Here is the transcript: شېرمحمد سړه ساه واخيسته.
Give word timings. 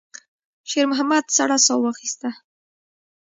شېرمحمد 0.69 1.25
سړه 1.37 1.57
ساه 1.65 1.77
واخيسته. 1.81 2.29